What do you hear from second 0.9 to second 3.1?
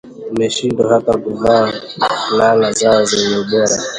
hata kuvaa fulana zao